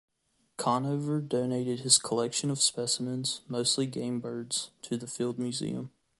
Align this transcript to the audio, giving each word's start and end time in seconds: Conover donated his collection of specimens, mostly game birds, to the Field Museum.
Conover 0.57 1.21
donated 1.21 1.81
his 1.81 1.99
collection 1.99 2.49
of 2.49 2.59
specimens, 2.59 3.41
mostly 3.47 3.85
game 3.85 4.19
birds, 4.19 4.71
to 4.81 4.97
the 4.97 5.05
Field 5.05 5.37
Museum. 5.37 5.91